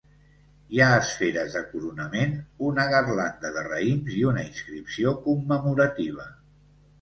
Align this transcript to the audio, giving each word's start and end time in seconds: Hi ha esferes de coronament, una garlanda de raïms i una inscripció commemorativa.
Hi 0.75 0.79
ha 0.83 0.85
esferes 1.01 1.57
de 1.57 1.59
coronament, 1.73 2.33
una 2.69 2.85
garlanda 2.93 3.53
de 3.59 3.67
raïms 3.67 4.17
i 4.21 4.25
una 4.33 4.47
inscripció 4.47 5.15
commemorativa. 5.29 6.27